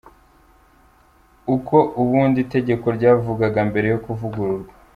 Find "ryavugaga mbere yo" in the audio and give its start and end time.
2.97-3.99